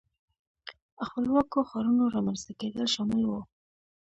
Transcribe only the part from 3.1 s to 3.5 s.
وو.